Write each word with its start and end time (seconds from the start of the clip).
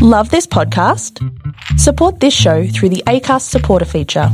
Love 0.00 0.30
this 0.30 0.46
podcast? 0.46 1.18
Support 1.76 2.20
this 2.20 2.32
show 2.32 2.68
through 2.68 2.90
the 2.90 3.02
ACAST 3.08 3.42
supporter 3.42 3.84
feature. 3.84 4.28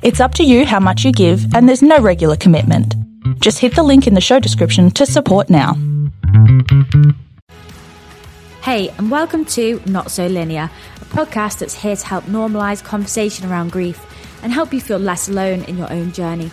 It's 0.00 0.18
up 0.18 0.34
to 0.36 0.44
you 0.44 0.64
how 0.64 0.80
much 0.80 1.04
you 1.04 1.12
give, 1.12 1.54
and 1.54 1.68
there's 1.68 1.82
no 1.82 1.98
regular 1.98 2.36
commitment. 2.36 2.96
Just 3.40 3.58
hit 3.58 3.74
the 3.74 3.82
link 3.82 4.06
in 4.06 4.14
the 4.14 4.20
show 4.22 4.40
description 4.40 4.90
to 4.92 5.04
support 5.04 5.50
now. 5.50 5.74
Hey, 8.62 8.88
and 8.96 9.10
welcome 9.10 9.44
to 9.44 9.78
Not 9.84 10.10
So 10.10 10.26
Linear, 10.26 10.70
a 11.02 11.04
podcast 11.04 11.58
that's 11.58 11.74
here 11.74 11.94
to 11.96 12.06
help 12.06 12.24
normalise 12.24 12.82
conversation 12.82 13.50
around 13.50 13.72
grief 13.72 14.00
and 14.42 14.50
help 14.54 14.72
you 14.72 14.80
feel 14.80 14.98
less 14.98 15.28
alone 15.28 15.64
in 15.64 15.76
your 15.76 15.92
own 15.92 16.12
journey. 16.12 16.50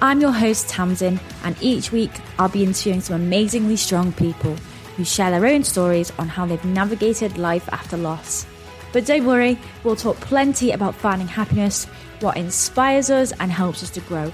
I'm 0.00 0.20
your 0.20 0.30
host, 0.30 0.68
Tamsin, 0.68 1.18
and 1.42 1.60
each 1.60 1.90
week 1.90 2.12
I'll 2.38 2.48
be 2.48 2.62
interviewing 2.62 3.00
some 3.00 3.20
amazingly 3.20 3.78
strong 3.78 4.12
people 4.12 4.56
who 4.96 5.04
share 5.04 5.30
their 5.30 5.46
own 5.46 5.64
stories 5.64 6.12
on 6.18 6.28
how 6.28 6.46
they've 6.46 6.64
navigated 6.64 7.38
life 7.38 7.68
after 7.72 7.96
loss. 7.96 8.46
But 8.92 9.06
don't 9.06 9.26
worry, 9.26 9.58
we'll 9.84 9.96
talk 9.96 10.16
plenty 10.20 10.70
about 10.72 10.94
finding 10.94 11.28
happiness, 11.28 11.86
what 12.20 12.36
inspires 12.36 13.10
us 13.10 13.32
and 13.40 13.50
helps 13.50 13.82
us 13.82 13.90
to 13.90 14.00
grow. 14.00 14.32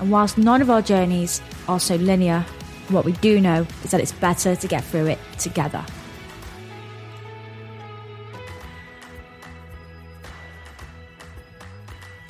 And 0.00 0.10
whilst 0.10 0.38
none 0.38 0.60
of 0.60 0.70
our 0.70 0.82
journeys 0.82 1.40
are 1.68 1.80
so 1.80 1.96
linear, 1.96 2.44
what 2.88 3.04
we 3.04 3.12
do 3.12 3.40
know 3.40 3.66
is 3.84 3.90
that 3.92 4.00
it's 4.00 4.12
better 4.12 4.56
to 4.56 4.68
get 4.68 4.84
through 4.84 5.06
it 5.06 5.18
together. 5.38 5.84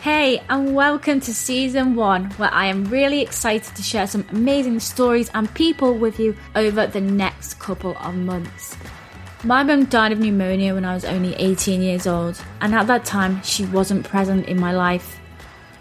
Hey, 0.06 0.41
and 0.48 0.73
welcome 0.73 1.19
to 1.19 1.34
season 1.34 1.96
one, 1.96 2.30
where 2.37 2.55
I 2.55 2.66
am 2.66 2.84
really 2.84 3.20
excited 3.23 3.74
to 3.74 3.83
share 3.83 4.06
some 4.06 4.24
amazing 4.30 4.79
stories 4.79 5.32
and 5.34 5.52
people 5.52 5.95
with 5.95 6.20
you 6.20 6.37
over 6.55 6.87
the 6.87 7.01
next 7.01 7.55
couple 7.55 7.96
of 7.96 8.15
months. 8.15 8.77
My 9.42 9.65
mum 9.65 9.87
died 9.87 10.12
of 10.12 10.20
pneumonia 10.20 10.74
when 10.74 10.84
I 10.84 10.95
was 10.95 11.05
only 11.05 11.34
18 11.34 11.82
years 11.82 12.06
old, 12.06 12.41
and 12.60 12.73
at 12.73 12.87
that 12.87 13.05
time, 13.05 13.42
she 13.42 13.65
wasn't 13.65 14.07
present 14.07 14.46
in 14.46 14.60
my 14.60 14.73
life. 14.73 15.18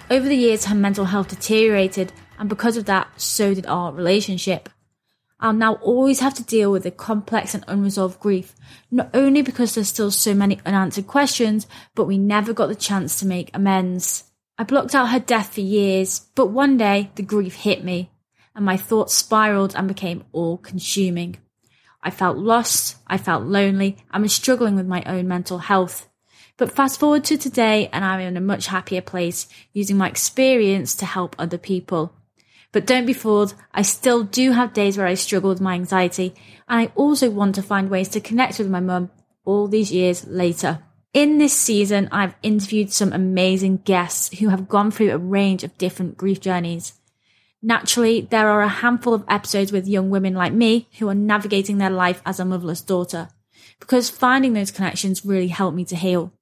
Over 0.09 0.28
the 0.28 0.36
years, 0.36 0.66
her 0.66 0.73
mental 0.73 1.06
health 1.06 1.28
deteriorated, 1.28 2.12
and 2.39 2.50
because 2.50 2.78
of 2.78 2.86
that, 2.86 3.08
so 3.22 3.54
did 3.54 3.67
our 3.67 3.92
relationship. 3.92 4.70
I'll 5.39 5.53
now 5.53 5.73
always 5.75 6.22
have 6.22 6.33
to 6.36 6.44
deal 6.44 6.72
with 6.72 6.83
the 6.83 6.91
complex 6.91 7.53
and 7.53 7.64
unresolved 7.67 8.19
grief, 8.19 8.55
not 8.89 9.09
only 9.14 9.42
because 9.42 9.75
there's 9.75 9.89
still 9.89 10.11
so 10.11 10.33
many 10.33 10.59
unanswered 10.66 11.08
questions, 11.08 11.67
but 11.94 12.05
we 12.05 12.17
never 12.17 12.53
got 12.53 12.67
the 12.67 12.75
chance 12.75 13.19
to 13.19 13.27
make 13.27 13.52
amends. 13.53 14.23
I 14.58 14.64
blocked 14.64 14.95
out 14.95 15.09
her 15.09 15.19
death 15.19 15.53
for 15.53 15.61
years, 15.61 16.22
but 16.36 16.47
one 16.47 16.77
day 16.77 17.11
the 17.16 17.23
grief 17.23 17.55
hit 17.55 17.83
me, 17.83 18.11
and 18.55 18.64
my 18.64 18.77
thoughts 18.77 19.14
spiraled 19.14 19.75
and 19.75 19.88
became 19.88 20.23
all 20.31 20.58
consuming. 20.58 21.38
I 22.02 22.11
felt 22.11 22.38
lost, 22.38 22.95
I 23.05 23.17
felt 23.17 23.44
lonely, 23.44 23.97
and 24.14 24.23
was 24.23 24.33
struggling 24.33 24.75
with 24.75 24.88
my 24.88 25.03
own 25.05 25.27
mental 25.27 25.58
health. 25.58 26.08
But 26.55 26.72
fast 26.72 26.99
forward 26.99 27.25
to 27.25 27.38
today, 27.38 27.89
and 27.92 28.05
I'm 28.05 28.22
in 28.22 28.38
a 28.38 28.42
much 28.42 28.67
happier 28.67 29.02
place 29.02 29.47
using 29.73 29.97
my 29.97 30.08
experience 30.08 30.95
to 30.95 31.05
help 31.05 31.36
other 31.38 31.58
people. 31.58 32.14
But 32.76 32.86
don't 32.86 33.06
be 33.06 33.14
fooled, 33.14 33.54
I 33.73 33.84
still 33.84 34.26
do 34.26 34.52
have 34.52 34.73
days 34.73 34.98
where 34.98 35.08
I 35.08 35.14
struggle 35.14 35.50
with 35.50 35.62
my 35.62 35.76
anxiety, 35.76 36.36
and 36.68 36.82
I 36.82 36.92
also 36.95 37.30
want 37.30 37.56
to 37.56 37.62
find 37.62 37.90
ways 37.90 38.09
to 38.09 38.20
connect 38.20 38.59
with 38.59 38.67
my 38.67 38.82
mum 38.82 39.12
all 39.45 39.70
these 39.70 39.94
years 39.94 40.28
later. 40.28 40.84
In 41.14 41.38
this 41.38 41.54
season, 41.54 42.09
I've 42.12 42.36
interviewed 42.44 42.92
some 42.92 43.14
amazing 43.14 43.78
guests 43.86 44.40
who 44.40 44.50
have 44.50 44.67
gone 44.67 44.92
through 44.92 45.12
a 45.12 45.17
range 45.17 45.64
of 45.64 45.78
different 45.78 46.17
grief 46.17 46.42
journeys. 46.42 46.92
Naturally, 47.62 48.20
there 48.20 48.50
are 48.50 48.64
a 48.64 48.67
handful 48.67 49.14
of 49.14 49.23
episodes 49.30 49.72
with 49.72 49.88
young 49.88 50.10
women 50.10 50.34
like 50.34 50.52
me 50.52 50.89
who 51.00 51.08
are 51.08 51.16
navigating 51.16 51.78
their 51.78 51.89
life 51.89 52.22
as 52.26 52.42
a 52.42 52.45
motherless 52.45 52.82
daughter, 52.82 53.30
because 53.80 54.10
finding 54.10 54.52
those 54.52 54.72
connections 54.72 55.26
really 55.26 55.48
helped 55.48 55.78
me 55.78 55.86
to 55.86 55.95
heal. 55.95 56.34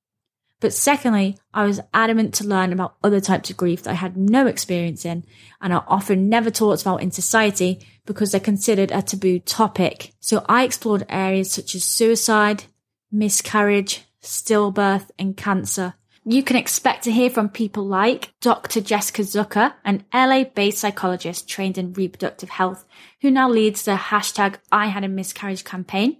But 0.63 0.71
secondly, 0.71 1.37
I 1.53 1.65
was 1.65 1.81
adamant 1.93 2.35
to 2.35 2.47
learn 2.47 2.71
about 2.71 2.95
other 3.03 3.19
types 3.19 3.49
of 3.49 3.57
grief 3.57 3.83
that 3.83 3.89
I 3.91 3.95
had 3.95 4.15
no 4.15 4.47
experience 4.47 5.03
in 5.03 5.25
and 5.59 5.73
are 5.73 5.83
often 5.89 6.29
never 6.29 6.49
taught 6.49 6.81
about 6.81 7.01
in 7.01 7.11
society 7.11 7.85
because 8.05 8.31
they're 8.31 8.39
considered 8.39 8.89
a 8.89 9.01
taboo 9.01 9.39
topic. 9.39 10.13
So 10.21 10.45
I 10.47 10.63
explored 10.63 11.05
areas 11.09 11.51
such 11.51 11.75
as 11.75 11.83
suicide, 11.83 12.63
miscarriage, 13.11 14.05
stillbirth, 14.21 15.09
and 15.19 15.35
cancer. 15.35 15.95
You 16.23 16.43
can 16.43 16.55
expect 16.55 17.03
to 17.03 17.11
hear 17.11 17.29
from 17.29 17.49
people 17.49 17.85
like 17.85 18.31
Dr. 18.39 18.79
Jessica 18.79 19.23
Zucker, 19.23 19.73
an 19.83 20.05
LA 20.13 20.45
based 20.45 20.77
psychologist 20.77 21.49
trained 21.49 21.77
in 21.77 21.91
reproductive 21.91 22.51
health, 22.51 22.85
who 23.19 23.31
now 23.31 23.49
leads 23.49 23.83
the 23.83 23.95
hashtag 23.95 24.59
I 24.71 24.85
had 24.85 25.03
a 25.03 25.09
miscarriage 25.09 25.65
campaign. 25.65 26.19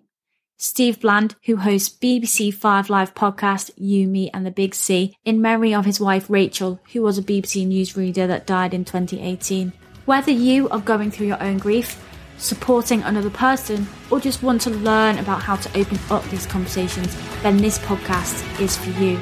Steve 0.64 1.02
Bland, 1.02 1.36
who 1.44 1.58
hosts 1.58 1.94
BBC 1.94 2.54
Five 2.54 2.90
Live 2.90 3.14
podcast 3.14 3.72
You, 3.76 4.08
Me 4.08 4.30
and 4.34 4.46
the 4.46 4.50
Big 4.50 4.74
C 4.74 5.18
in 5.26 5.42
memory 5.42 5.76
of 5.76 5.84
his 5.84 6.00
wife 6.00 6.30
Rachel, 6.30 6.80
who 6.94 7.02
was 7.02 7.18
a 7.18 7.22
BBC 7.22 7.68
newsreader 7.68 8.26
that 8.30 8.48
died 8.48 8.74
in 8.74 8.86
2018. 8.86 9.74
Whether 10.06 10.32
you 10.32 10.70
are 10.70 10.80
going 10.80 11.12
through 11.12 11.28
your 11.28 11.44
own 11.44 11.58
grief, 11.58 12.02
supporting 12.38 13.04
another 13.04 13.30
person, 13.30 13.86
or 14.10 14.22
just 14.22 14.42
want 14.42 14.62
to 14.62 14.70
learn 14.70 15.18
about 15.18 15.42
how 15.42 15.58
to 15.58 15.78
open 15.78 16.00
up 16.10 16.24
these 16.30 16.46
conversations, 16.46 17.14
then 17.42 17.58
this 17.58 17.78
podcast 17.80 18.62
is 18.62 18.78
for 18.78 18.92
you. 19.02 19.20